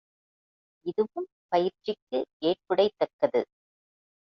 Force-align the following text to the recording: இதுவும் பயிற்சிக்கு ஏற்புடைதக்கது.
இதுவும் 0.85 1.27
பயிற்சிக்கு 1.49 2.19
ஏற்புடைதக்கது. 2.41 3.41